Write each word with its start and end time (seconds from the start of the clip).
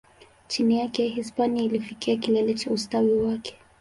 Chini 0.47 0.79
yake, 0.79 1.05
Hispania 1.07 1.63
ilifikia 1.63 2.17
kilele 2.17 2.53
cha 2.53 2.71
ustawi 2.71 3.13
wake. 3.17 3.57